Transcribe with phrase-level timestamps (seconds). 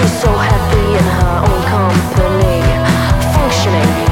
[0.00, 2.62] She's so happy in her own company,
[3.34, 4.09] functioning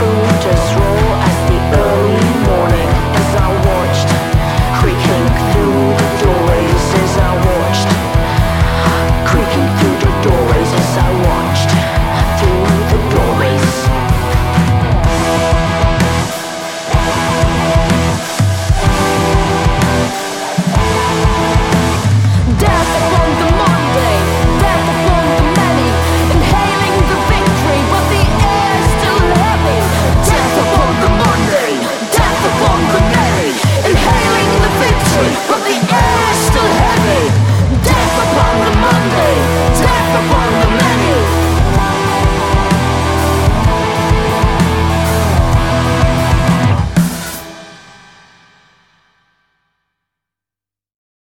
[0.00, 0.99] food just rolled.